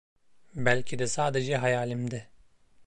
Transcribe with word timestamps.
Belki 0.55 0.99
de 0.99 1.07
sadece 1.07 1.57
hayalimde. 1.57 2.27